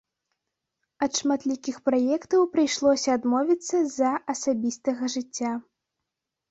Ад 1.05 1.11
шматлікіх 1.19 1.77
праектаў 1.89 2.41
прыйшлося 2.57 3.09
адмовіцца 3.19 3.75
з-за 3.81 4.11
асабістага 4.35 5.03
жыцця. 5.19 5.51